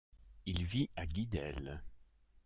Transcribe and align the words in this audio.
Il 0.47 0.63
vit 0.65 0.89
à 0.95 1.05
Guidel. 1.05 1.79